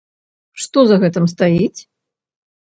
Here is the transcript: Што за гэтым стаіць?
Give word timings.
Што 0.63 0.79
за 0.91 0.97
гэтым 1.03 1.27
стаіць? 1.35 1.81